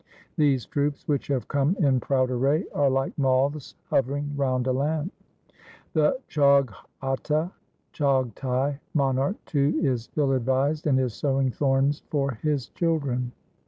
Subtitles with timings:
[0.35, 5.13] These troops which have come in proud array, are like moths hovering round a lamp.
[5.13, 5.93] LIFE OF GURU
[6.43, 7.51] HAR GOBIND 199
[7.91, 12.69] The Chaughatta 1 (Chaghtai) monarch too is ill advised, and is sowing thorns for his
[12.69, 13.31] children.'